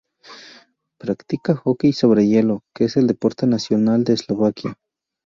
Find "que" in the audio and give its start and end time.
2.73-2.85